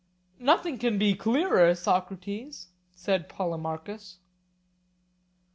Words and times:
Nothing 0.39 0.79
can 0.79 0.97
be 0.97 1.13
clearer, 1.13 1.75
Socrates, 1.75 2.69
said 2.95 3.29
Polemarchus. 3.29 4.17